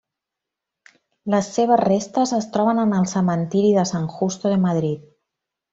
Les 1.33 1.49
seves 1.57 1.81
restes 1.83 2.35
es 2.39 2.49
troben 2.57 2.83
en 2.87 2.99
el 3.03 3.07
cementiri 3.15 3.73
de 3.79 3.87
San 3.95 4.13
Justo 4.19 4.55
de 4.55 4.59
Madrid. 4.69 5.07